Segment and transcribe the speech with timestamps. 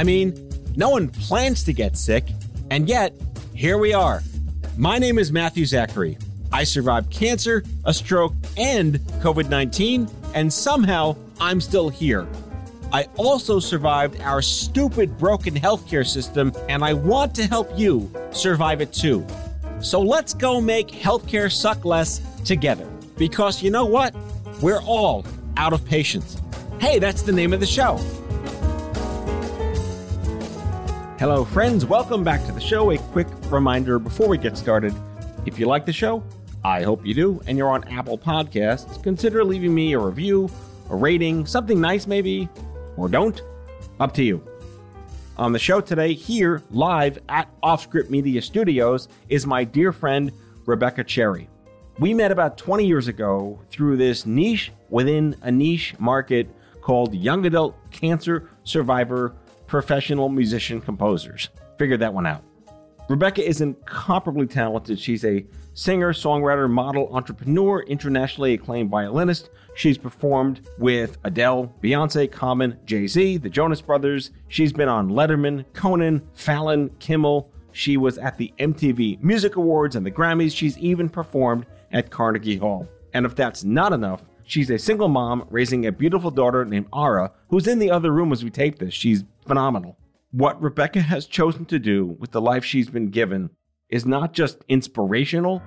[0.00, 2.24] I mean, no one plans to get sick,
[2.70, 3.12] and yet,
[3.54, 4.22] here we are.
[4.78, 6.16] My name is Matthew Zachary.
[6.50, 12.26] I survived cancer, a stroke, and COVID 19, and somehow I'm still here.
[12.94, 18.80] I also survived our stupid broken healthcare system, and I want to help you survive
[18.80, 19.26] it too.
[19.82, 22.86] So let's go make healthcare suck less together.
[23.18, 24.14] Because you know what?
[24.62, 25.26] We're all
[25.58, 26.40] out of patience.
[26.80, 28.00] Hey, that's the name of the show.
[31.20, 31.84] Hello, friends.
[31.84, 32.92] Welcome back to the show.
[32.92, 34.94] A quick reminder before we get started
[35.44, 36.24] if you like the show,
[36.64, 40.48] I hope you do, and you're on Apple Podcasts, consider leaving me a review,
[40.88, 42.48] a rating, something nice maybe,
[42.96, 43.38] or don't.
[44.00, 44.42] Up to you.
[45.36, 50.32] On the show today, here live at Offscript Media Studios, is my dear friend
[50.64, 51.50] Rebecca Cherry.
[51.98, 56.48] We met about 20 years ago through this niche within a niche market
[56.80, 59.34] called Young Adult Cancer Survivor
[59.70, 61.48] professional musician composers.
[61.78, 62.42] Figured that one out.
[63.08, 64.98] Rebecca is incomparably talented.
[64.98, 69.48] She's a singer, songwriter, model, entrepreneur, internationally acclaimed violinist.
[69.76, 74.32] She's performed with Adele, Beyonce, Common, Jay Z, the Jonas Brothers.
[74.48, 77.48] She's been on Letterman, Conan, Fallon, Kimmel.
[77.70, 80.54] She was at the MTV Music Awards and the Grammys.
[80.54, 82.88] She's even performed at Carnegie Hall.
[83.14, 87.30] And if that's not enough, She's a single mom raising a beautiful daughter named Ara,
[87.50, 88.92] who's in the other room as we tape this.
[88.92, 89.98] She's phenomenal.
[90.30, 93.50] What Rebecca has chosen to do with the life she's been given
[93.88, 95.60] is not just inspirational,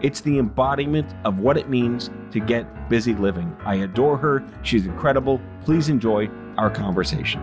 [0.00, 3.56] it's the embodiment of what it means to get busy living.
[3.64, 4.44] I adore her.
[4.64, 5.40] She's incredible.
[5.64, 6.28] Please enjoy
[6.58, 7.40] our conversation.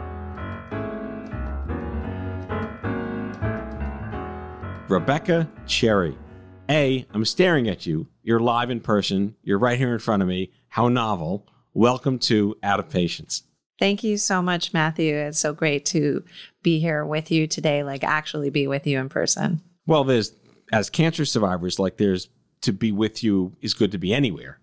[4.90, 6.18] Rebecca Cherry.
[6.70, 8.08] A, I'm staring at you.
[8.24, 9.38] You're live in person.
[9.42, 10.52] You're right here in front of me.
[10.68, 11.48] How novel.
[11.74, 13.44] Welcome to Out of Patience.
[13.80, 15.16] Thank you so much, Matthew.
[15.16, 16.24] It's so great to
[16.64, 19.62] be here with you today, like actually be with you in person.
[19.86, 20.34] Well, there's,
[20.72, 22.30] as cancer survivors, like there's
[22.62, 24.60] to be with you is good to be anywhere.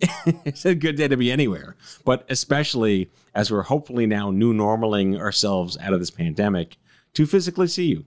[0.44, 5.18] it's a good day to be anywhere, but especially as we're hopefully now new normaling
[5.18, 6.76] ourselves out of this pandemic
[7.14, 8.04] to physically see you.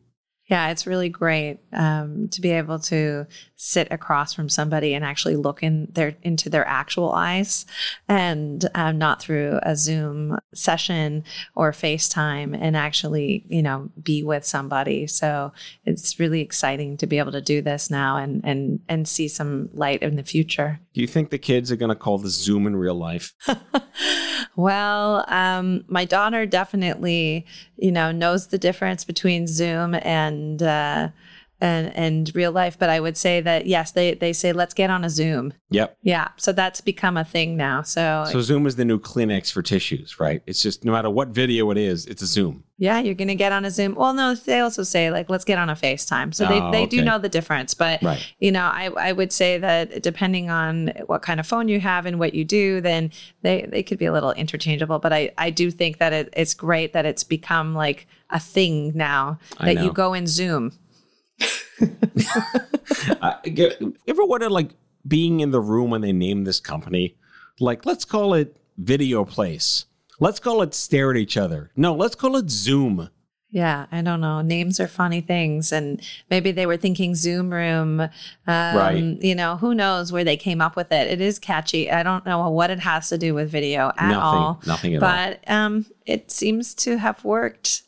[0.47, 3.25] Yeah, it's really great um, to be able to
[3.55, 7.65] sit across from somebody and actually look in their into their actual eyes,
[8.07, 11.23] and um, not through a Zoom session
[11.55, 15.07] or FaceTime, and actually, you know, be with somebody.
[15.07, 15.51] So
[15.83, 19.69] it's really exciting to be able to do this now and and and see some
[19.73, 20.79] light in the future.
[20.93, 23.33] Do you think the kids are going to call this Zoom in real life?
[24.55, 27.45] well, um, my daughter definitely,
[27.77, 31.09] you know, knows the difference between Zoom and uh,
[31.61, 32.77] and and real life.
[32.77, 35.53] But I would say that yes, they they say let's get on a Zoom.
[35.69, 35.97] Yep.
[36.01, 36.29] Yeah.
[36.37, 37.81] So that's become a thing now.
[37.81, 40.41] So so Zoom is the new Kleenex for tissues, right?
[40.45, 42.63] It's just no matter what video it is, it's a Zoom.
[42.77, 43.95] Yeah, you're gonna get on a Zoom.
[43.95, 46.33] Well, no, they also say like let's get on a FaceTime.
[46.33, 46.97] So they, oh, they okay.
[46.97, 47.73] do know the difference.
[47.73, 48.33] But right.
[48.39, 52.05] you know, I, I would say that depending on what kind of phone you have
[52.05, 53.11] and what you do, then
[53.43, 54.99] they, they could be a little interchangeable.
[54.99, 58.91] But I, I do think that it, it's great that it's become like a thing
[58.95, 60.73] now that you go in Zoom
[63.21, 63.33] uh,
[64.07, 64.71] ever wonder, like,
[65.07, 67.15] being in the room when they named this company?
[67.59, 69.85] Like, let's call it Video Place.
[70.19, 71.71] Let's call it Stare at Each Other.
[71.75, 73.09] No, let's call it Zoom.
[73.55, 74.41] Yeah, I don't know.
[74.41, 75.71] Names are funny things.
[75.71, 78.01] And maybe they were thinking Zoom room.
[78.01, 78.09] Um,
[78.47, 78.97] right.
[78.97, 81.09] You know, who knows where they came up with it.
[81.09, 81.89] It is catchy.
[81.89, 84.61] I don't know what it has to do with video at nothing, all.
[84.65, 85.35] Nothing at but, all.
[85.45, 87.83] But um, it seems to have worked.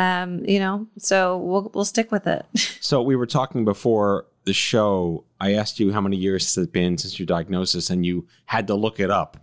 [0.00, 2.46] Um, you know, so we'll we'll stick with it.
[2.80, 5.24] so we were talking before the show.
[5.38, 8.66] I asked you how many years has it been since your diagnosis, and you had
[8.68, 9.36] to look it up.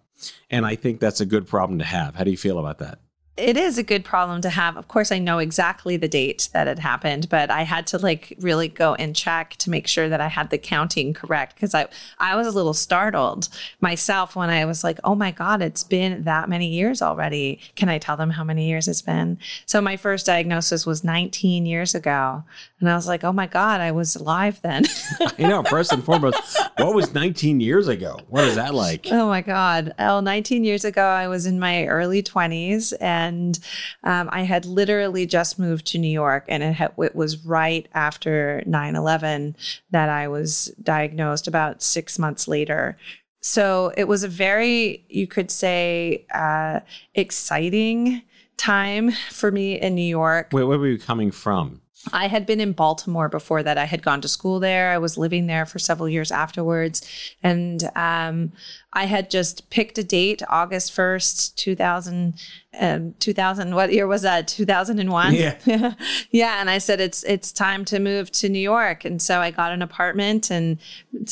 [0.50, 2.16] And I think that's a good problem to have.
[2.16, 2.98] How do you feel about that?
[3.38, 4.78] It is a good problem to have.
[4.78, 8.36] Of course, I know exactly the date that it happened, but I had to like
[8.40, 11.88] really go and check to make sure that I had the counting correct because I
[12.20, 13.50] I was a little startled
[13.80, 17.90] myself when I was like, "Oh my god, it's been that many years already." Can
[17.90, 19.38] I tell them how many years it's been?
[19.66, 22.44] So my first diagnosis was 19 years ago,
[22.80, 24.84] and I was like, "Oh my god, I was alive then."
[25.38, 26.38] you know, first and foremost,
[26.78, 28.20] what was 19 years ago?
[28.30, 29.08] What is that like?
[29.12, 29.94] Oh my god.
[30.00, 33.60] Oh, 19 years ago I was in my early 20s and and
[34.04, 37.88] um, I had literally just moved to New York, and it, ha- it was right
[37.94, 39.56] after 9 11
[39.92, 42.98] that I was diagnosed about six months later.
[43.42, 46.82] So it was a very, you could say, uh,
[47.14, 48.24] exciting
[48.58, 50.50] time for me in New York.
[50.52, 51.82] Wait, where were you coming from?
[52.14, 53.78] I had been in Baltimore before that.
[53.78, 54.92] I had gone to school there.
[54.92, 57.08] I was living there for several years afterwards.
[57.44, 58.54] And um,
[58.94, 62.36] I had just picked a date, August 1st, 2000,
[62.80, 64.48] um, 2000, what year was that?
[64.48, 65.34] 2001.
[65.34, 65.58] Yeah.
[66.32, 66.62] yeah.
[66.62, 69.04] And I said, it's, it's time to move to New York.
[69.04, 70.78] And so I got an apartment and,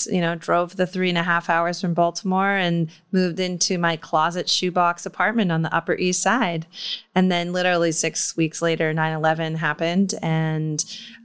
[0.08, 3.96] you know, drove the three and a half hours from Baltimore and moved into my
[3.96, 6.66] closet shoebox apartment on the Upper East Side.
[7.14, 10.16] And then literally six weeks later, 9 11 happened.
[10.22, 10.55] And,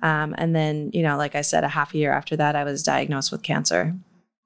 [0.03, 2.65] um, and then, you know, like I said, a half a year after that, I
[2.65, 3.97] was diagnosed with cancer.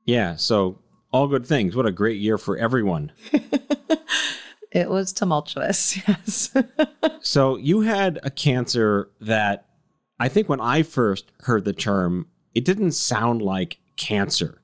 [0.04, 0.36] Yeah.
[0.36, 0.78] So
[1.12, 1.76] all good things.
[1.76, 3.12] What a great year for everyone.
[4.72, 6.52] it was tumultuous, yes.
[7.20, 9.66] so you had a cancer that
[10.18, 14.60] I think when I first heard the term, it didn't sound like cancer,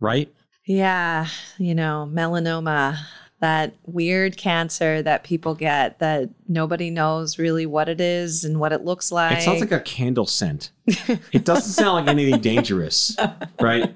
[0.00, 0.32] right?
[0.66, 1.26] Yeah,
[1.58, 2.96] you know, melanoma,
[3.42, 8.72] that weird cancer that people get that nobody knows really what it is and what
[8.72, 9.38] it looks like.
[9.38, 10.70] It sounds like a candle scent.
[10.86, 13.16] it doesn't sound like anything dangerous,
[13.60, 13.92] right?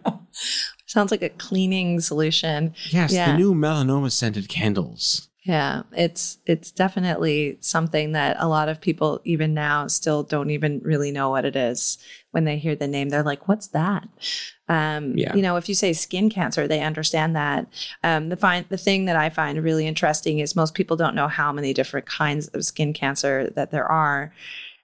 [0.87, 2.75] Sounds like a cleaning solution.
[2.91, 3.33] Yes, yeah.
[3.33, 5.29] the new melanoma scented candles.
[5.47, 10.81] Yeah, it's it's definitely something that a lot of people even now still don't even
[10.81, 11.99] really know what it is.
[12.33, 14.09] When they hear the name, they're like, "What's that?"
[14.69, 15.37] Um, yeah.
[15.37, 17.69] You know, if you say skin cancer, they understand that.
[18.03, 21.29] Um, the find the thing that I find really interesting is most people don't know
[21.29, 24.33] how many different kinds of skin cancer that there are,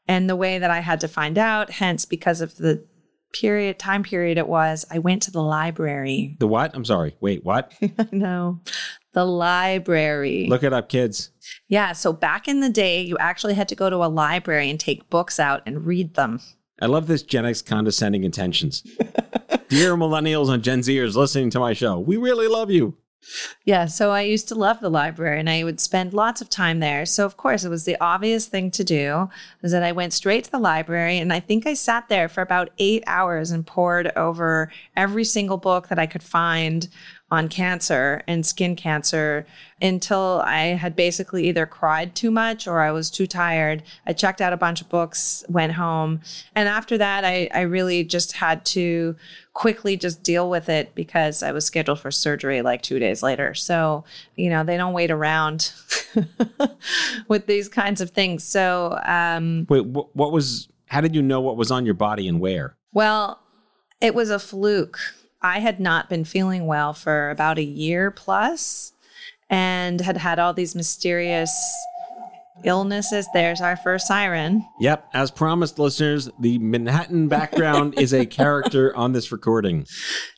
[0.07, 2.85] and the way that I had to find out, hence because of the
[3.33, 6.37] period time period it was i went to the library.
[6.39, 6.75] The what?
[6.75, 7.17] I'm sorry.
[7.21, 7.73] Wait what?
[8.13, 8.61] No
[9.13, 10.47] the library.
[10.49, 11.31] Look it up kids.
[11.69, 14.79] Yeah so back in the day you actually had to go to a library and
[14.79, 16.41] take books out and read them.
[16.81, 18.83] I love this gen x condescending intentions.
[19.69, 22.97] Dear millennials and gen zers listening to my show we really love you
[23.65, 26.81] yeah, so I used to love the library and I would spend lots of time
[26.81, 27.07] there.
[27.07, 29.29] So of course, it was the obvious thing to do
[29.63, 32.43] is that I went straight to the library and I think I sat there for
[32.43, 36.89] about 8 hours and pored over every single book that I could find
[37.33, 39.47] on cancer and skin cancer
[39.81, 43.83] until I had basically either cried too much or I was too tired.
[44.07, 46.21] I checked out a bunch of books, went home.
[46.55, 49.17] And after that, I, I really just had to
[49.55, 53.55] quickly just deal with it because I was scheduled for surgery like two days later.
[53.55, 54.05] So,
[54.37, 55.73] you know, they don't wait around
[57.29, 58.45] with these kinds of things.
[58.45, 62.41] So, um, wait, what was, how did you know what was on your body and
[62.41, 62.77] where?
[62.93, 63.41] Well,
[64.03, 64.99] it was a fluke.
[65.43, 68.93] I had not been feeling well for about a year plus
[69.51, 71.53] and had had all these mysterious
[72.65, 73.27] illnesses.
[73.35, 74.67] There's our first siren.
[74.81, 75.09] Yep.
[75.15, 79.87] As promised, listeners, the Manhattan background is a character on this recording.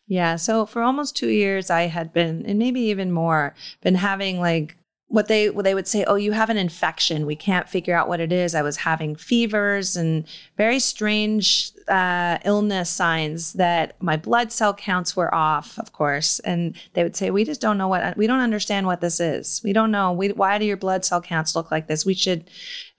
[0.06, 0.36] Yeah.
[0.36, 4.76] So for almost two years, I had been, and maybe even more, been having like
[5.08, 7.26] what they what they would say oh you have an infection.
[7.26, 8.54] We can't figure out what it is.
[8.54, 10.24] I was having fevers and
[10.56, 16.40] very strange uh, illness signs that my blood cell counts were off of course.
[16.40, 19.60] And they would say we just don't know what we don't understand what this is.
[19.62, 20.12] We don't know.
[20.12, 22.06] We, why do your blood cell counts look like this?
[22.06, 22.50] We should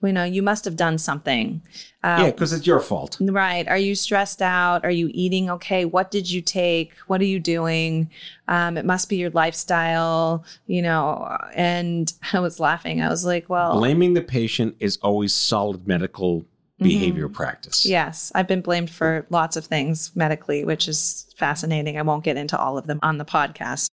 [0.05, 1.61] you know you must have done something
[2.05, 3.17] uh, yeah, because it's your fault.
[3.19, 3.67] Right.
[3.67, 4.85] Are you stressed out?
[4.85, 5.85] Are you eating okay?
[5.85, 6.93] What did you take?
[7.07, 8.11] What are you doing?
[8.47, 11.35] Um, it must be your lifestyle, you know.
[11.55, 13.01] And I was laughing.
[13.01, 13.73] I was like, well.
[13.73, 16.45] Blaming the patient is always solid medical
[16.79, 17.35] behavior mm-hmm.
[17.35, 17.85] practice.
[17.85, 21.97] Yes, I've been blamed for lots of things medically, which is fascinating.
[21.97, 23.89] I won't get into all of them on the podcast.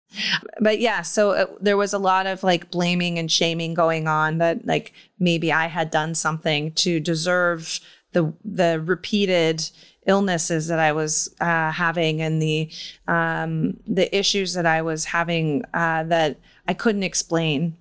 [0.60, 4.38] But yeah, so uh, there was a lot of like blaming and shaming going on
[4.38, 7.78] that like maybe I had done something to deserve
[8.12, 9.70] the the repeated
[10.06, 12.68] illnesses that I was uh, having and the
[13.06, 17.76] um, the issues that I was having uh, that I couldn't explain,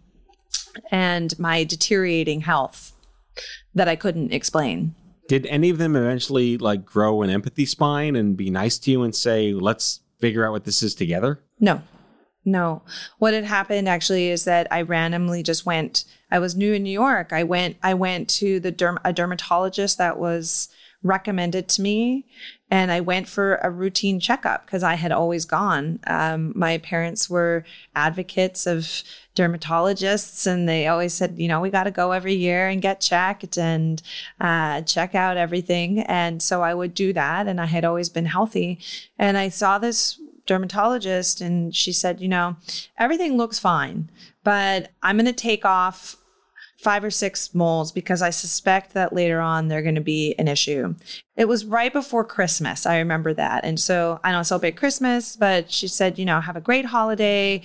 [0.91, 2.93] and my deteriorating health
[3.73, 4.95] that I couldn't explain.
[5.27, 9.03] Did any of them eventually like grow an empathy spine and be nice to you
[9.03, 11.41] and say, "Let's figure out what this is together"?
[11.59, 11.81] No.
[12.43, 12.81] No.
[13.19, 16.05] What had happened actually is that I randomly just went.
[16.31, 17.31] I was new in New York.
[17.31, 17.77] I went.
[17.83, 20.69] I went to the derm, a dermatologist that was
[21.03, 22.25] recommended to me,
[22.69, 25.99] and I went for a routine checkup because I had always gone.
[26.07, 27.65] Um, my parents were
[27.95, 29.03] advocates of
[29.35, 33.01] dermatologists, and they always said, you know, we got to go every year and get
[33.01, 34.01] checked and
[34.39, 35.99] uh, check out everything.
[35.99, 38.79] And so I would do that, and I had always been healthy.
[39.17, 42.55] And I saw this dermatologist and she said, you know,
[42.97, 44.09] everything looks fine,
[44.43, 46.17] but I'm going to take off
[46.81, 50.47] five or six moles because I suspect that later on they're going to be an
[50.47, 50.95] issue.
[51.35, 52.85] It was right before Christmas.
[52.85, 53.63] I remember that.
[53.63, 57.61] And so I don't celebrate Christmas, but she said, you know, have a great holiday.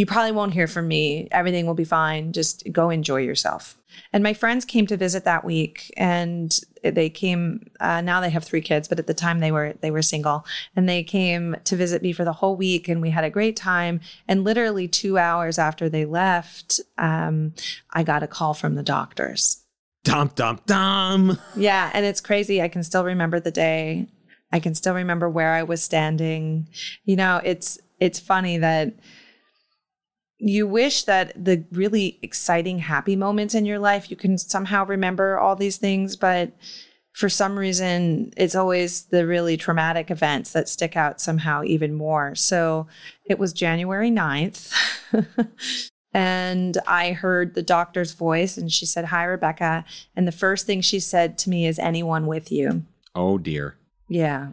[0.00, 1.28] You probably won't hear from me.
[1.30, 2.32] Everything will be fine.
[2.32, 3.76] Just go enjoy yourself.
[4.14, 7.66] And my friends came to visit that week, and they came.
[7.80, 10.46] Uh, now they have three kids, but at the time they were they were single,
[10.74, 13.56] and they came to visit me for the whole week, and we had a great
[13.56, 14.00] time.
[14.26, 17.52] And literally two hours after they left, um,
[17.92, 19.62] I got a call from the doctors.
[20.04, 21.38] Dum dum dum.
[21.56, 22.62] Yeah, and it's crazy.
[22.62, 24.06] I can still remember the day.
[24.50, 26.68] I can still remember where I was standing.
[27.04, 28.94] You know, it's it's funny that
[30.40, 35.38] you wish that the really exciting, happy moments in your life, you can somehow remember
[35.38, 36.52] all these things, but
[37.12, 42.34] for some reason, it's always the really traumatic events that stick out somehow even more.
[42.34, 42.86] So
[43.26, 44.72] it was January 9th.
[46.14, 49.84] and I heard the doctor's voice, and she said, Hi, Rebecca.
[50.16, 52.84] And the first thing she said to me is, Anyone with you?
[53.14, 53.76] Oh, dear.
[54.08, 54.48] Yeah.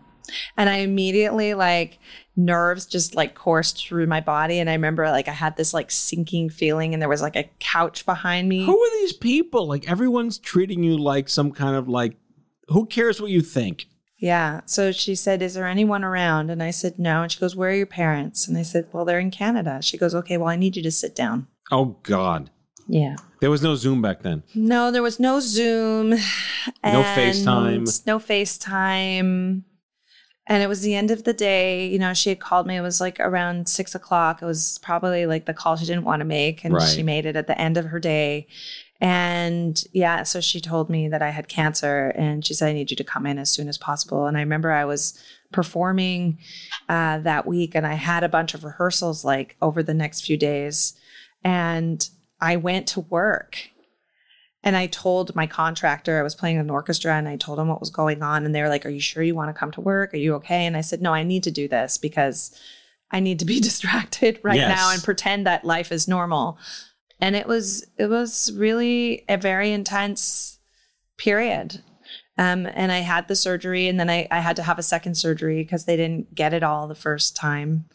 [0.56, 2.00] And I immediately like
[2.36, 4.60] nerves just like coursed through my body.
[4.60, 7.50] And I remember like I had this like sinking feeling and there was like a
[7.60, 8.66] couch behind me.
[8.66, 9.68] Who are these people?
[9.68, 12.16] Like everyone's treating you like some kind of like,
[12.68, 13.86] who cares what you think?
[14.20, 14.62] Yeah.
[14.66, 16.50] So she said, Is there anyone around?
[16.50, 17.22] And I said, No.
[17.22, 18.48] And she goes, Where are your parents?
[18.48, 19.80] And I said, Well, they're in Canada.
[19.82, 21.48] She goes, Okay, well, I need you to sit down.
[21.72, 22.50] Oh, God.
[22.88, 23.18] Yeah.
[23.42, 24.44] There was no Zoom back then.
[24.56, 26.12] No, there was no Zoom.
[26.12, 28.06] No FaceTime.
[28.08, 29.64] No FaceTime.
[30.50, 31.88] And it was the end of the day.
[31.88, 32.78] You know, she had called me.
[32.78, 34.42] It was like around six o'clock.
[34.42, 36.64] It was probably like the call she didn't want to make.
[36.64, 36.88] And Right.
[36.88, 38.48] she made it at the end of her day.
[39.02, 42.90] And yeah, so she told me that I had cancer and she said, I need
[42.90, 44.26] you to come in as soon as possible.
[44.26, 46.40] And I remember I was performing
[46.90, 50.38] uh, that week and I had a bunch of rehearsals like over the next few
[50.38, 50.94] days.
[51.44, 52.10] And
[52.42, 53.70] I went to work
[54.68, 57.80] and I told my contractor, I was playing an orchestra and I told him what
[57.80, 58.46] was going on.
[58.46, 60.14] And they were like, Are you sure you want to come to work?
[60.14, 60.66] Are you okay?
[60.66, 62.54] And I said, No, I need to do this because
[63.10, 64.78] I need to be distracted right Yes.
[64.78, 66.58] now and pretend that life is normal.
[67.22, 70.60] And it was it was really a very intense
[71.16, 71.82] period.
[72.38, 75.16] Um, and I had the surgery, and then I, I had to have a second
[75.16, 77.86] surgery because they didn't get it all the first time.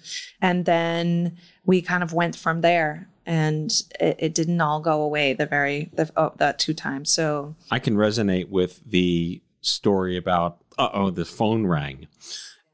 [0.40, 5.34] And then we kind of went from there, and it, it didn't all go away
[5.34, 7.10] the very the oh, that two times.
[7.10, 12.08] So I can resonate with the story about, uh oh, the phone rang.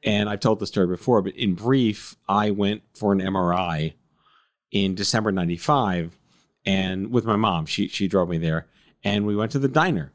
[0.03, 3.95] And I've told the story before, but in brief, I went for an MRI
[4.71, 6.19] in December 95
[6.65, 7.67] and with my mom.
[7.67, 8.67] She, she drove me there.
[9.03, 10.13] And we went to the diner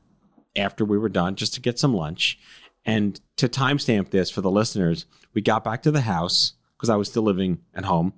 [0.55, 2.39] after we were done just to get some lunch.
[2.85, 6.95] And to timestamp this for the listeners, we got back to the house because I
[6.95, 8.13] was still living at home.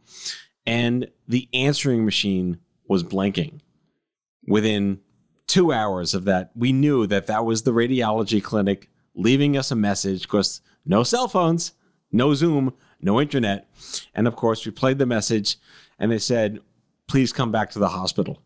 [0.68, 3.60] And the answering machine was blanking
[4.48, 5.00] within
[5.48, 9.76] two hours of that, we knew that that was the radiology clinic leaving us a
[9.76, 11.74] message because no cell phones,
[12.12, 13.70] no Zoom, no internet.
[14.14, 15.58] And of course, we played the message
[16.00, 16.60] and they said,
[17.08, 18.42] please come back to the hospital.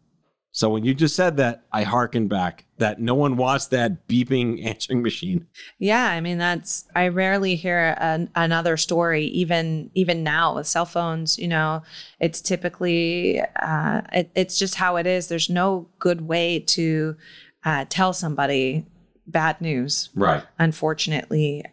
[0.51, 4.65] So when you just said that, I hearkened back that no one wants that beeping
[4.65, 5.45] answering machine.
[5.77, 10.85] Yeah, I mean that's I rarely hear an, another story even even now with cell
[10.85, 11.83] phones, you know,
[12.19, 15.27] it's typically uh, it, it's just how it is.
[15.27, 17.15] There's no good way to
[17.63, 18.85] uh, tell somebody
[19.27, 20.43] bad news, Right.
[20.57, 21.63] unfortunately.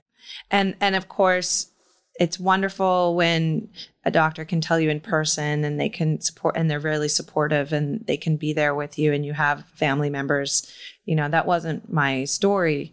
[0.51, 1.71] And and of course,
[2.19, 3.69] it's wonderful when
[4.05, 7.73] a doctor can tell you in person and they can support and they're really supportive
[7.73, 10.73] and they can be there with you and you have family members.
[11.05, 12.93] You know, that wasn't my story.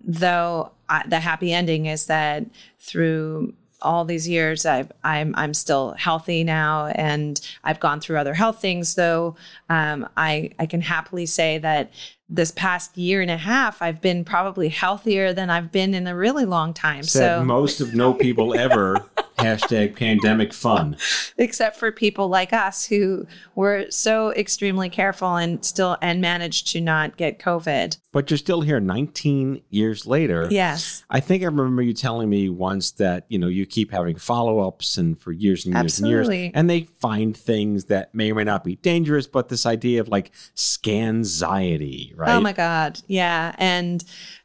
[0.00, 2.44] Though I, the happy ending is that
[2.78, 8.34] through all these years I've, I'm I'm still healthy now and I've gone through other
[8.34, 9.34] health things though
[9.68, 11.90] um, I I can happily say that
[12.32, 16.16] this past year and a half I've been probably healthier than I've been in a
[16.16, 17.02] really long time.
[17.02, 19.04] Said so most of no people ever
[19.42, 20.96] Hashtag pandemic fun.
[21.38, 26.80] except for people like us who were so extremely careful and still and managed to
[26.80, 27.98] not get COVID.
[28.12, 30.48] But you're still here 19 years later.
[30.50, 31.04] Yes.
[31.08, 34.98] I think I remember you telling me once that, you know, you keep having follow-ups
[34.98, 36.36] and for years and years Absolutely.
[36.36, 36.52] and years.
[36.54, 40.08] And they find things that may or may not be dangerous, but this idea of
[40.08, 42.34] like scanxiety, right?
[42.34, 43.00] Oh my God.
[43.06, 43.54] Yeah.
[43.58, 44.04] And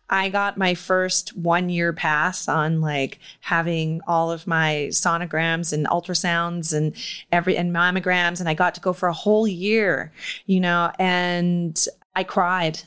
[0.09, 5.85] I got my first one year pass on like having all of my sonograms and
[5.87, 6.95] ultrasounds and
[7.31, 8.39] every and mammograms.
[8.39, 10.13] And I got to go for a whole year,
[10.45, 11.83] you know, and
[12.15, 12.79] I cried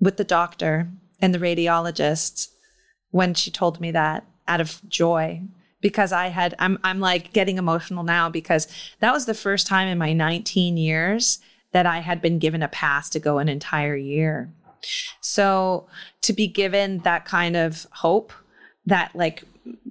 [0.00, 0.88] with the doctor
[1.20, 2.48] and the radiologist
[3.10, 5.42] when she told me that out of joy
[5.80, 8.66] because I had I'm I'm like getting emotional now because
[9.00, 11.40] that was the first time in my 19 years
[11.72, 14.50] that I had been given a pass to go an entire year.
[15.20, 15.86] So
[16.22, 18.32] to be given that kind of hope
[18.86, 19.44] that like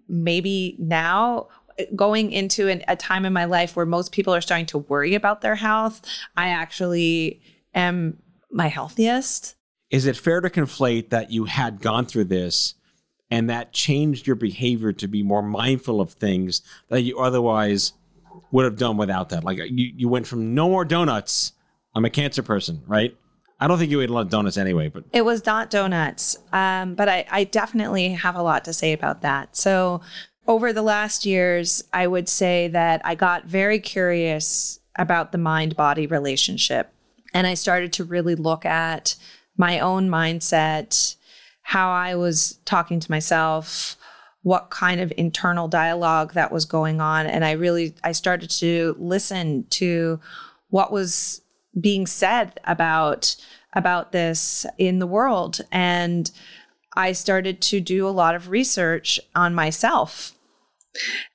[0.08, 1.48] maybe now
[1.96, 5.16] going into an, a time in my life where most people are starting to worry
[5.16, 6.02] about their health,
[6.38, 7.42] I actually
[7.74, 8.20] am
[8.52, 9.56] my healthiest.
[9.90, 12.76] Is it fair to conflate that you had gone through this
[13.30, 17.94] and that changed your behavior to be more mindful of things that you otherwise
[18.52, 19.44] would have done without that?
[19.44, 21.54] Like you, you went from no more donuts.
[21.96, 23.16] I'm a cancer person, right?
[23.64, 26.36] I don't think you ate a lot of donuts anyway, but It was not donuts,
[26.52, 29.56] um, but I, I definitely have a lot to say about that.
[29.56, 30.02] So,
[30.46, 35.78] over the last years, I would say that I got very curious about the mind
[35.78, 36.94] body relationship.
[37.34, 39.16] And I started to really look at
[39.56, 41.16] my own mindset,
[41.62, 43.96] how I was talking to myself,
[44.42, 47.28] what kind of internal dialogue that was going on.
[47.28, 50.20] And I really, I started to listen to
[50.70, 51.43] what was
[51.80, 53.36] being said about
[53.76, 55.62] about this in the world.
[55.72, 56.30] And
[56.96, 60.34] i started to do a lot of research on myself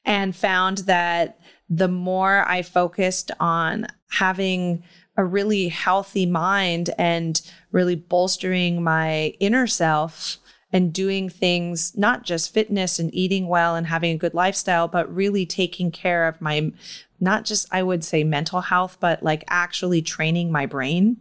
[0.05, 4.83] and found that the more i focused on having
[5.17, 7.43] a really healthy mind and
[7.73, 10.39] really bolstering my inner self
[10.73, 15.13] and doing things not just fitness and eating well and having a good lifestyle but
[15.15, 16.73] really taking care of my
[17.21, 21.17] not just i would say mental health but like actually training my brain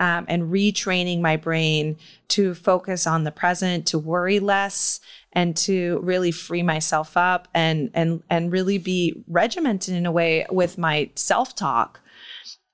[0.00, 1.96] um, and retraining my brain
[2.28, 5.00] to focus on the present to worry less
[5.32, 10.46] and to really free myself up and and and really be regimented in a way
[10.50, 12.00] with my self-talk.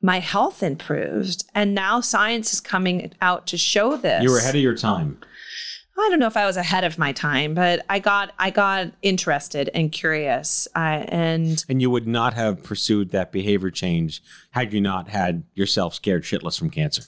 [0.00, 4.23] My health improved and now science is coming out to show this.
[4.23, 5.19] You were ahead of your time.
[5.97, 8.93] I don't know if I was ahead of my time, but I got I got
[9.03, 14.73] interested and curious, uh, and And you would not have pursued that behavior change had
[14.73, 17.05] you not had yourself scared shitless from cancer.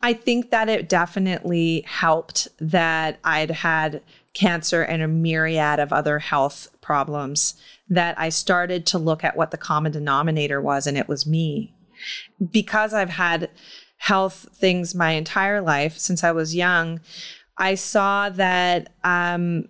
[0.00, 4.02] I think that it definitely helped that I'd had
[4.34, 7.54] cancer and a myriad of other health problems.
[7.88, 11.74] That I started to look at what the common denominator was, and it was me,
[12.50, 13.50] because I've had
[13.98, 17.00] health things my entire life since I was young.
[17.58, 19.68] I saw that um,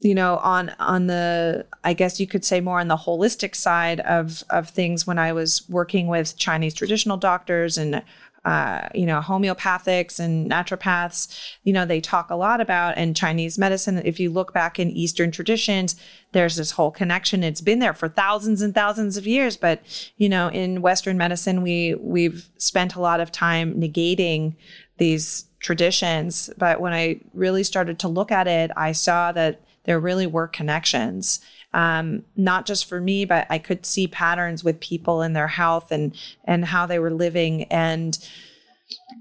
[0.00, 4.00] you know on on the I guess you could say more on the holistic side
[4.00, 8.02] of of things when I was working with Chinese traditional doctors and
[8.44, 13.58] uh, you know homeopathics and naturopaths you know they talk a lot about and Chinese
[13.58, 15.96] medicine if you look back in Eastern traditions
[16.32, 17.42] there's this whole connection.
[17.42, 19.80] It's been there for thousands and thousands of years but
[20.18, 24.56] you know in Western medicine we we've spent a lot of time negating
[24.98, 26.50] these traditions.
[26.58, 30.46] But when I really started to look at it, I saw that there really were
[30.46, 31.40] connections.
[31.72, 35.90] Um, not just for me, but I could see patterns with people in their health
[35.90, 37.64] and and how they were living.
[37.64, 38.16] And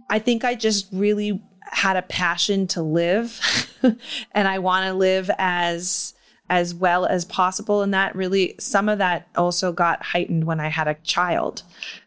[0.10, 3.39] I think I just really had a passion to live,
[4.34, 6.12] and I want to live as
[6.53, 7.81] as well as possible.
[7.81, 11.63] And that really, some of that also got heightened when I had a child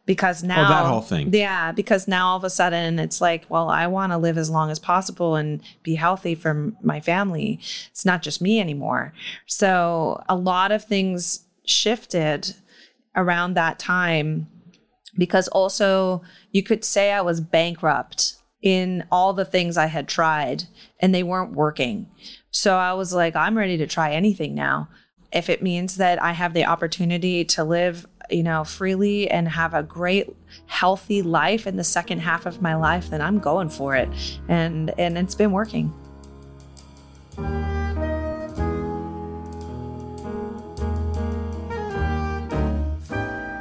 [0.06, 1.34] because oh, now Oh, that whole thing.
[1.34, 4.48] Yeah, because now all of a sudden it's like, well, I want to live as
[4.48, 7.58] long as possible and be healthy for my family.
[7.90, 9.12] It's not just me anymore.
[9.46, 12.54] So a lot of things shifted
[13.16, 14.46] around that time
[15.18, 20.64] because also you could say I was bankrupt in all the things I had tried
[20.98, 22.10] and they weren't working.
[22.50, 24.88] So I was like, I'm ready to try anything now.
[25.30, 29.72] If it means that I have the opportunity to live, you know, freely and have
[29.72, 30.34] a great
[30.66, 34.08] healthy life in the second half of my life, then I'm going for it.
[34.48, 35.94] And and it's been working.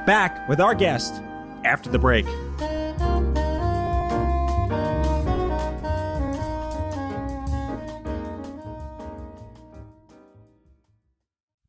[0.08, 1.22] Back with our guest
[1.64, 2.26] after the break.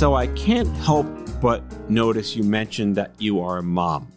[0.00, 1.06] So I can't help
[1.42, 4.10] but notice you mentioned that you are a mom.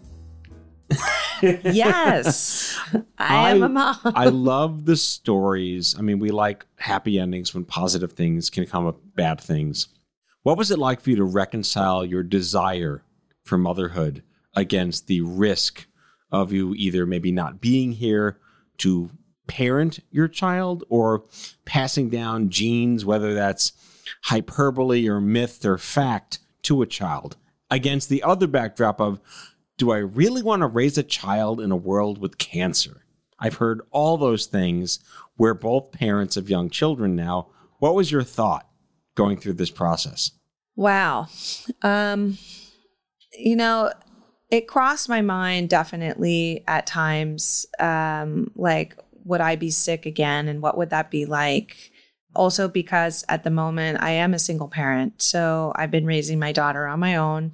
[1.42, 2.80] yes,
[3.18, 3.98] I, am a mom.
[4.06, 5.94] I love the stories.
[6.00, 9.90] I mean, we like happy endings when positive things can come with bad things.
[10.44, 13.04] What was it like for you to reconcile your desire
[13.44, 14.24] for motherhood
[14.56, 15.86] against the risk
[16.32, 18.40] of you either maybe not being here
[18.78, 19.10] to
[19.48, 21.26] parent your child or
[21.66, 23.74] passing down genes, whether that's
[24.24, 27.38] hyperbole or myth or fact, to a child,
[27.70, 29.20] against the other backdrop of
[29.78, 33.06] do I really want to raise a child in a world with cancer?
[33.40, 35.00] I've heard all those things.
[35.38, 37.48] We're both parents of young children now.
[37.80, 38.70] What was your thought
[39.16, 40.32] going through this process?
[40.76, 41.28] Wow.
[41.82, 42.38] Um,
[43.38, 43.92] you know,
[44.50, 47.66] it crossed my mind definitely at times.
[47.80, 48.96] Um, like,
[49.26, 50.48] would I be sick again?
[50.48, 51.92] And what would that be like?
[52.36, 55.22] Also, because at the moment I am a single parent.
[55.22, 57.54] So I've been raising my daughter on my own.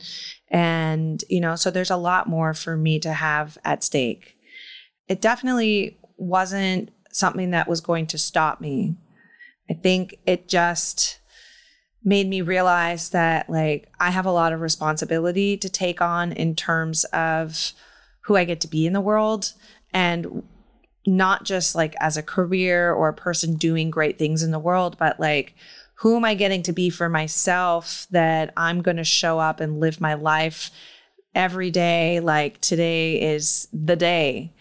[0.50, 4.38] And, you know, so there's a lot more for me to have at stake.
[5.08, 8.96] It definitely wasn't something that was going to stop me.
[9.70, 11.20] I think it just
[12.04, 16.56] made me realize that, like, I have a lot of responsibility to take on in
[16.56, 17.74] terms of
[18.22, 19.54] who I get to be in the world
[19.94, 20.44] and
[21.06, 24.98] not just like as a career or a person doing great things in the world,
[24.98, 25.56] but like
[25.96, 29.82] who am I getting to be for myself that I'm going to show up and
[29.82, 30.72] live my life
[31.36, 34.54] every day like today is the day.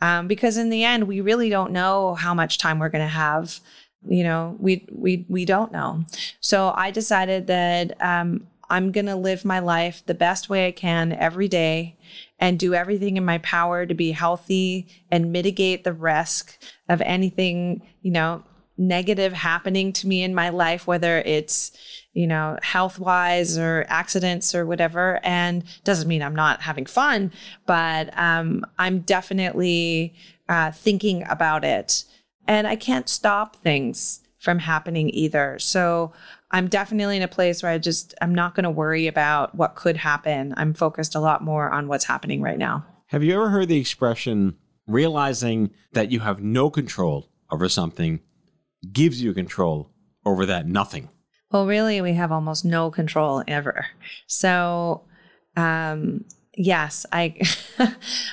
[0.00, 3.08] Um, because in the end, we really don't know how much time we're going to
[3.08, 3.60] have.
[4.08, 6.04] You know, we we we don't know.
[6.40, 10.72] So I decided that um, I'm going to live my life the best way I
[10.72, 11.95] can every day
[12.38, 17.82] and do everything in my power to be healthy and mitigate the risk of anything,
[18.02, 18.42] you know,
[18.78, 21.72] negative happening to me in my life, whether it's,
[22.12, 25.18] you know, health wise or accidents or whatever.
[25.22, 27.32] And doesn't mean I'm not having fun,
[27.64, 30.14] but um, I'm definitely
[30.48, 32.04] uh, thinking about it.
[32.46, 35.58] And I can't stop things from happening either.
[35.58, 36.12] So
[36.50, 39.74] I'm definitely in a place where I just, I'm not going to worry about what
[39.74, 40.54] could happen.
[40.56, 42.86] I'm focused a lot more on what's happening right now.
[43.08, 44.56] Have you ever heard the expression,
[44.86, 48.20] realizing that you have no control over something
[48.92, 49.90] gives you control
[50.24, 51.08] over that nothing?
[51.50, 53.86] Well, really, we have almost no control ever.
[54.26, 55.04] So,
[55.56, 56.24] um,
[56.56, 57.34] yes, I,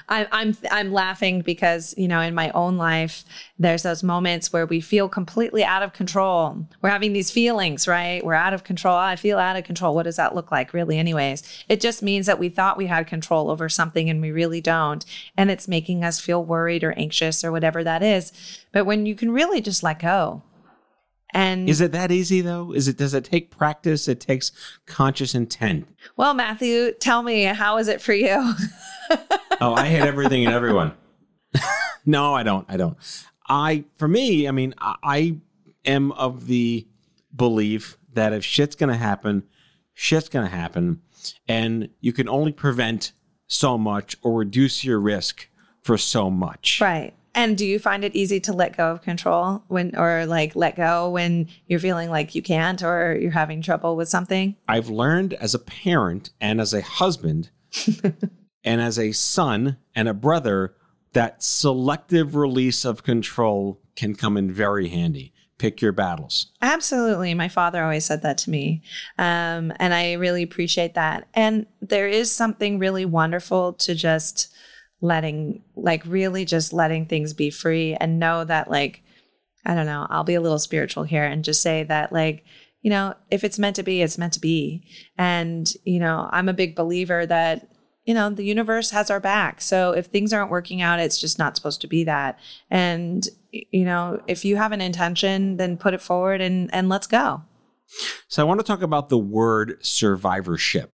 [0.10, 3.24] I, I'm I'm laughing because you know in my own life
[3.60, 6.66] there's those moments where we feel completely out of control.
[6.82, 8.26] We're having these feelings, right?
[8.26, 8.96] We're out of control.
[8.96, 9.94] I feel out of control.
[9.94, 10.98] What does that look like, really?
[10.98, 14.62] Anyways, it just means that we thought we had control over something and we really
[14.62, 15.06] don't,
[15.38, 18.32] and it's making us feel worried or anxious or whatever that is.
[18.72, 20.42] But when you can really just let go
[21.34, 22.74] and is it that easy though?
[22.74, 24.08] Is it does it take practice?
[24.08, 24.52] It takes
[24.86, 25.88] conscious intent.
[26.18, 28.54] Well, Matthew, tell me, how is it for you?
[29.62, 30.94] oh, I hate everything and everyone.
[32.06, 32.66] no, I don't.
[32.70, 32.98] I don't.
[33.48, 35.38] I for me, I mean, I, I
[35.86, 36.88] am of the
[37.36, 39.44] belief that if shit's gonna happen,
[39.94, 41.02] shit's going to happen.
[41.48, 43.14] And you can only prevent
[43.48, 45.48] so much or reduce your risk
[45.82, 46.80] for so much.
[46.82, 47.14] Right.
[47.36, 50.76] And do you find it easy to let go of control when, or like let
[50.76, 54.56] go when you're feeling like you can't or you're having trouble with something?
[54.68, 57.50] I've learned as a parent and as a husband
[58.64, 60.76] and as a son and a brother
[61.14, 65.34] that selective release of control can come in very handy.
[65.60, 66.52] Pick your battles.
[66.62, 67.34] Absolutely.
[67.36, 68.82] My father always said that to me.
[69.18, 71.28] Um, and I really appreciate that.
[71.34, 74.53] And there is something really wonderful to just
[75.04, 79.04] letting like really just letting things be free and know that like
[79.66, 82.46] i don't know i'll be a little spiritual here and just say that like
[82.82, 84.84] you know if it's meant to be it's meant to be.
[85.18, 87.68] And you know i'm a big believer that
[88.06, 89.62] you know the universe has our back.
[89.62, 92.40] So if things aren't working out it's just not supposed to be that.
[92.70, 97.08] And you know if you have an intention then put it forward and and let's
[97.08, 97.42] go.
[98.30, 100.92] So i want to talk about the word survivorship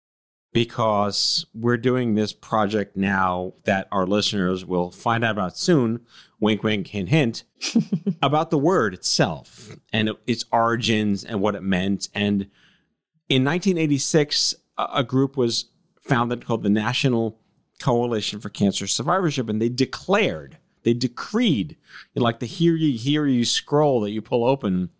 [0.53, 6.01] because we're doing this project now that our listeners will find out about soon
[6.41, 7.45] wink wink hint hint
[8.23, 12.09] about the word itself and its origins and what it meant.
[12.15, 12.43] And
[13.29, 15.67] in 1986 a group was
[16.01, 17.39] founded called the national
[17.81, 21.77] coalition for cancer survivorship and they declared they decreed
[22.15, 24.91] like the hear you hear you scroll that you pull open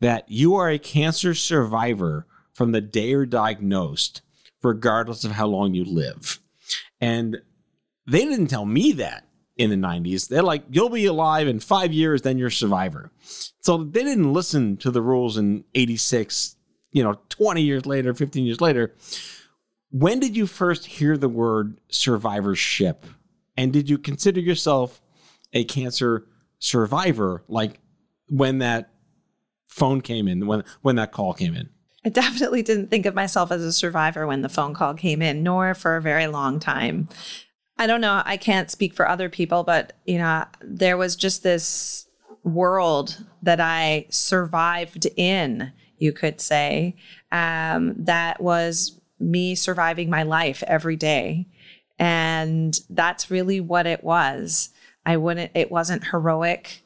[0.00, 4.22] that you are a cancer survivor from the day you're diagnosed
[4.62, 6.38] regardless of how long you live.
[7.00, 7.38] And
[8.06, 10.28] they didn't tell me that in the 90s.
[10.28, 13.10] They're like, you'll be alive in five years, then you're a survivor.
[13.60, 16.56] So they didn't listen to the rules in 86,
[16.92, 18.94] you know, 20 years later, 15 years later.
[19.90, 23.04] When did you first hear the word survivorship?
[23.56, 25.02] And did you consider yourself
[25.52, 26.26] a cancer
[26.58, 27.80] survivor like
[28.28, 28.90] when that
[29.66, 31.68] phone came in, when when that call came in?
[32.04, 35.42] I definitely didn't think of myself as a survivor when the phone call came in,
[35.42, 37.08] nor for a very long time.
[37.78, 41.42] I don't know, I can't speak for other people, but you know, there was just
[41.42, 42.06] this
[42.42, 46.96] world that I survived in, you could say,
[47.32, 51.46] um, that was me surviving my life every day.
[51.98, 54.70] And that's really what it was.
[55.04, 56.82] I wouldn't, it wasn't heroic.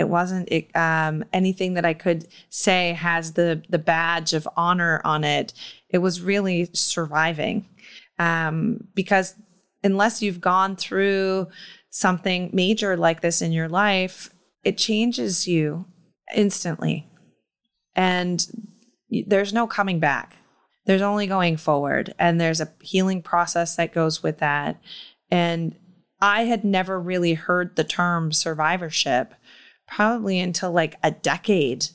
[0.00, 5.00] It wasn't it, um, anything that I could say has the the badge of honor
[5.04, 5.52] on it.
[5.90, 7.68] It was really surviving,
[8.18, 9.34] um, because
[9.84, 11.48] unless you've gone through
[11.90, 14.30] something major like this in your life,
[14.64, 15.84] it changes you
[16.34, 17.06] instantly,
[17.94, 18.46] and
[19.26, 20.36] there's no coming back.
[20.86, 24.80] There's only going forward, and there's a healing process that goes with that.
[25.30, 25.76] And
[26.22, 29.34] I had never really heard the term survivorship
[29.90, 31.86] probably until like a decade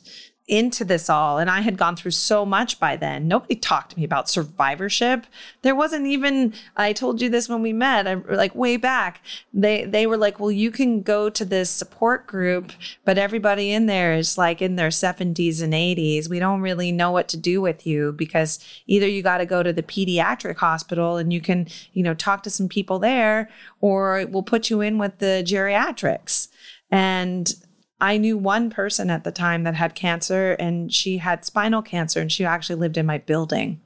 [0.48, 3.28] into this all and I had gone through so much by then.
[3.28, 5.26] Nobody talked to me about survivorship.
[5.64, 9.22] There wasn't even I told you this when we met, like way back.
[9.52, 12.74] They they were like, "Well, you can go to this support group,
[13.06, 16.30] but everybody in there is like in their 70s and 80s.
[16.30, 19.64] We don't really know what to do with you because either you got to go
[19.64, 23.50] to the pediatric hospital and you can, you know, talk to some people there
[23.82, 26.50] or we'll put you in with the geriatrics."
[26.92, 27.52] And
[28.00, 32.20] I knew one person at the time that had cancer and she had spinal cancer
[32.20, 33.82] and she actually lived in my building.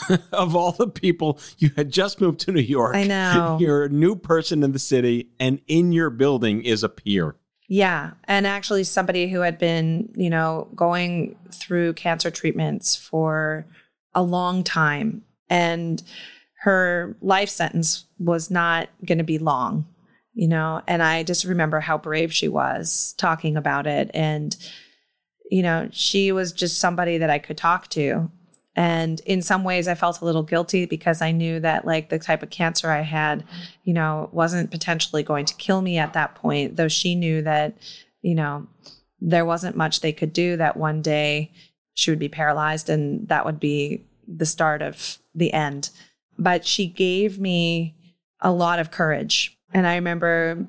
[0.32, 2.96] of all the people, you had just moved to New York.
[2.96, 3.58] I know.
[3.60, 7.36] You're a new person in the city, and in your building is a peer.
[7.68, 8.12] Yeah.
[8.24, 13.66] And actually, somebody who had been, you know, going through cancer treatments for
[14.14, 15.22] a long time.
[15.48, 16.02] And
[16.60, 19.86] her life sentence was not going to be long
[20.34, 20.82] you know?
[20.86, 24.10] And i just remember how brave she was talking about it.
[24.14, 24.56] And
[25.50, 28.30] you know she was just somebody that i could talk to.
[28.74, 32.18] And in some ways i felt a little guilty because i knew that like the
[32.18, 33.44] type of cancer i had
[33.84, 37.76] you know wasn't potentially going to kill me at that point though she knew that
[38.22, 38.66] you know
[39.20, 41.52] there wasn't much they could do that one day
[41.94, 45.90] she would be paralyzed and that would be the start of the end.
[46.38, 47.96] But she gave me
[48.40, 50.66] a lot of courage and I remember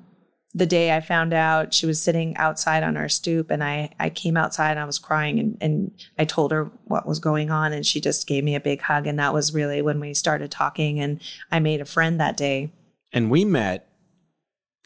[0.56, 4.10] the day I found out she was sitting outside on our stoop and I, I
[4.10, 7.74] came outside and I was crying and, and I told her what was going on
[7.74, 9.08] and she just gave me a big hug.
[9.08, 11.20] And that was really when we started talking and
[11.52, 12.72] I made a friend that day.
[13.12, 13.90] And we met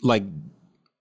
[0.01, 0.23] like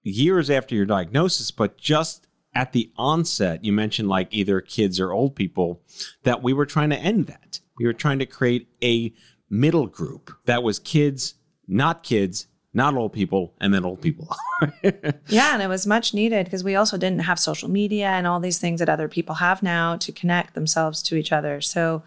[0.02, 5.12] years after your diagnosis, but just at the onset, you mentioned like either kids or
[5.12, 5.82] old people
[6.24, 7.60] that we were trying to end that.
[7.78, 9.12] We were trying to create a
[9.48, 11.34] middle group that was kids,
[11.68, 14.28] not kids, not old people, and then old people.
[15.28, 18.38] yeah, and it was much needed because we also didn't have social media and all
[18.38, 21.62] these things that other people have now to connect themselves to each other.
[21.62, 22.02] So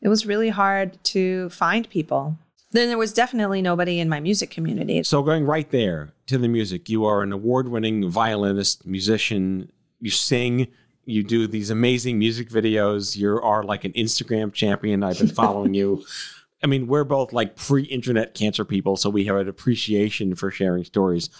[0.00, 2.38] it was really hard to find people.
[2.72, 5.02] Then there was definitely nobody in my music community.
[5.02, 10.68] So going right there to the music, you are an award-winning violinist, musician, you sing,
[11.04, 15.02] you do these amazing music videos, you are like an Instagram champion.
[15.02, 16.06] I've been following you.
[16.62, 20.50] I mean, we're both like pre internet cancer people, so we have an appreciation for
[20.50, 21.30] sharing stories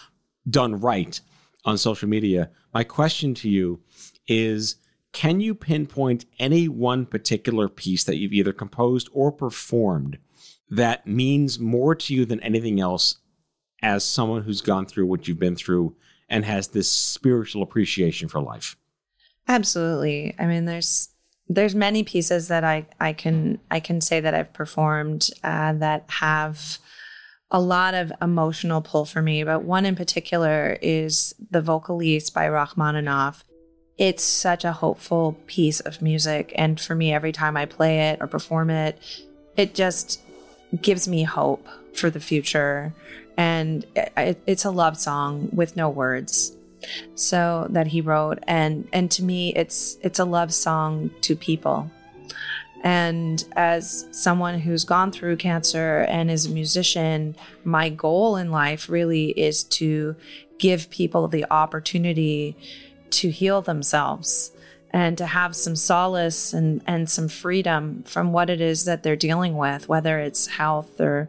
[0.49, 1.21] done right
[1.65, 2.51] on social media.
[2.73, 3.81] My question to you
[4.29, 4.77] is
[5.13, 10.19] can you pinpoint any one particular piece that you've either composed or performed
[10.69, 13.17] that means more to you than anything else
[13.83, 15.97] as someone who's gone through what you've been through
[16.29, 18.77] and has this spiritual appreciation for life?
[19.49, 20.35] Absolutely.
[20.39, 21.09] I mean, there's
[21.49, 26.05] there's many pieces that I I can I can say that I've performed uh, that
[26.09, 26.79] have
[27.51, 32.49] a lot of emotional pull for me, but one in particular is the Vocalise by
[32.49, 33.45] Rachmaninoff.
[33.99, 38.19] It's such a hopeful piece of music, and for me, every time I play it
[38.21, 38.99] or perform it,
[39.57, 40.21] it just
[40.83, 42.93] gives me hope for the future.
[43.39, 46.57] And it, it's a love song with no words
[47.15, 48.39] so that he wrote.
[48.47, 51.91] And and to me it's it's a love song to people.
[52.83, 58.89] And as someone who's gone through cancer and is a musician my goal in life
[58.89, 60.15] really is to
[60.59, 62.57] give people the opportunity
[63.11, 64.53] to heal themselves
[64.97, 69.15] and to have some solace and, and some freedom from what it is that they're
[69.15, 71.29] dealing with, whether it's health or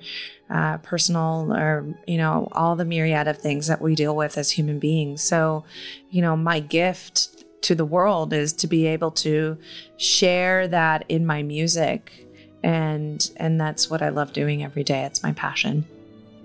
[0.50, 4.50] uh, personal or, you know, all the myriad of things that we deal with as
[4.50, 5.22] human beings.
[5.22, 5.66] So,
[6.12, 9.58] you know, my gift to the world is to be able to
[9.98, 12.26] share that in my music.
[12.64, 15.04] And, and that's what I love doing every day.
[15.04, 15.86] It's my passion.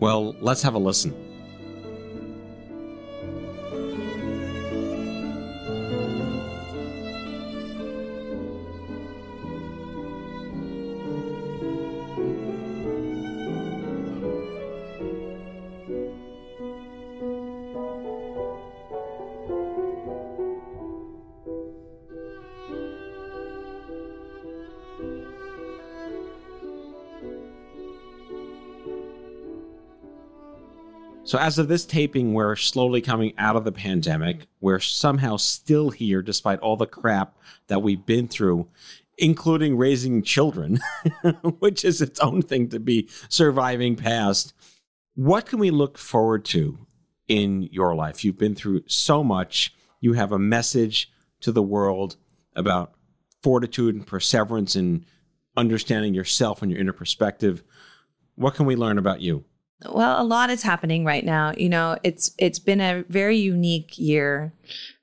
[0.00, 1.31] Well, let's have a listen.
[31.32, 34.48] So, as of this taping, we're slowly coming out of the pandemic.
[34.60, 38.68] We're somehow still here despite all the crap that we've been through,
[39.16, 40.78] including raising children,
[41.58, 44.52] which is its own thing to be surviving past.
[45.14, 46.86] What can we look forward to
[47.28, 48.26] in your life?
[48.26, 49.74] You've been through so much.
[50.00, 52.16] You have a message to the world
[52.54, 52.92] about
[53.42, 55.06] fortitude and perseverance and
[55.56, 57.64] understanding yourself and your inner perspective.
[58.34, 59.46] What can we learn about you?
[59.90, 61.52] Well, a lot is happening right now.
[61.56, 64.52] You know, it's it's been a very unique year.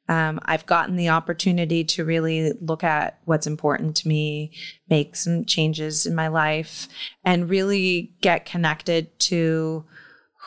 [0.08, 4.52] Um, I've gotten the opportunity to really look at what's important to me,
[4.90, 6.88] make some changes in my life,
[7.24, 9.86] and really get connected to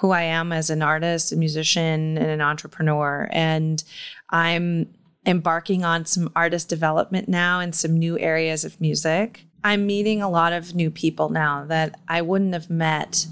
[0.01, 3.29] who I am as an artist, a musician, and an entrepreneur.
[3.31, 3.83] And
[4.31, 4.93] I'm
[5.25, 9.45] embarking on some artist development now in some new areas of music.
[9.63, 13.27] I'm meeting a lot of new people now that I wouldn't have met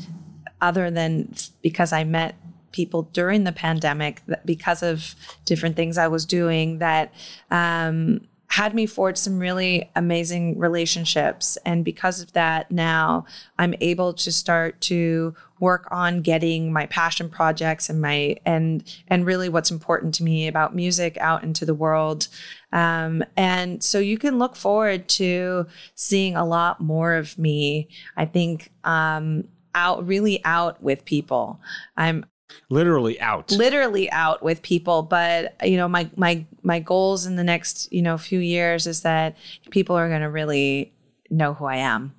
[0.60, 2.36] other than because I met
[2.72, 7.12] people during the pandemic that because of different things I was doing that
[7.50, 8.20] um,
[8.50, 11.56] had me forge some really amazing relationships.
[11.64, 13.24] And because of that, now
[13.58, 19.24] I'm able to start to work on getting my passion projects and my and and
[19.24, 22.26] really what's important to me about music out into the world.
[22.72, 27.88] Um, and so you can look forward to seeing a lot more of me.
[28.16, 31.60] I think um, out really out with people.
[31.96, 32.24] I'm
[32.68, 33.50] literally out.
[33.50, 38.02] Literally out with people, but you know, my my my goals in the next, you
[38.02, 39.36] know, few years is that
[39.70, 40.92] people are going to really
[41.30, 42.14] know who I am.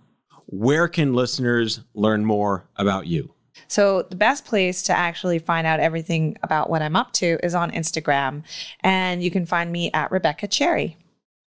[0.48, 3.34] Where can listeners learn more about you?
[3.68, 7.56] So, the best place to actually find out everything about what I'm up to is
[7.56, 8.44] on Instagram.
[8.82, 10.98] And you can find me at Rebecca Cherry.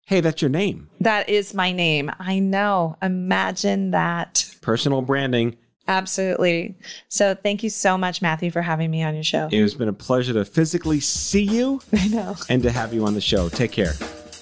[0.05, 0.89] Hey, that's your name.
[0.99, 2.11] That is my name.
[2.19, 2.97] I know.
[3.01, 4.53] Imagine that.
[4.61, 5.57] Personal branding.
[5.91, 6.73] Absolutely.
[7.09, 9.49] So thank you so much, Matthew, for having me on your show.
[9.51, 11.81] It has been a pleasure to physically see you.
[11.93, 12.37] I know.
[12.47, 13.49] And to have you on the show.
[13.49, 13.91] Take care.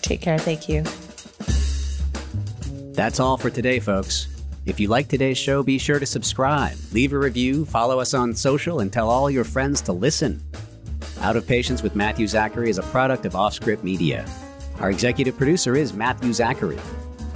[0.01, 0.38] Take care.
[0.38, 0.83] Thank you.
[2.93, 4.27] That's all for today, folks.
[4.67, 8.35] If you like today's show, be sure to subscribe, leave a review, follow us on
[8.35, 10.43] social, and tell all your friends to listen.
[11.21, 14.25] Out of Patients with Matthew Zachary is a product of Offscript Media.
[14.79, 16.77] Our executive producer is Matthew Zachary.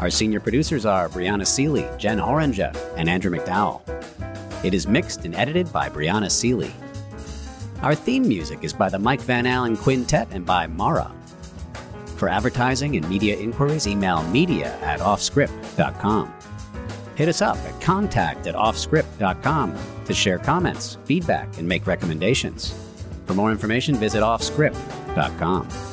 [0.04, 3.82] Our senior producers are Brianna Seely, Jen Oranger, and Andrew McDowell.
[4.62, 6.76] It is mixed and edited by Brianna Seely.
[7.82, 11.10] Our theme music is by the Mike Van Allen Quintet and by Mara.
[12.18, 16.34] For advertising and media inquiries, email media at offscript.com.
[17.16, 22.78] Hit us up at contact at offscript.com to share comments, feedback, and make recommendations.
[23.26, 25.93] For more information, visit offscript.com.